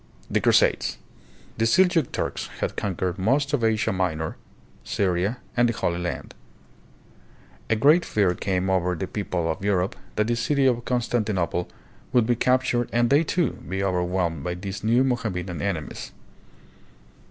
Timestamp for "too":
13.23-13.51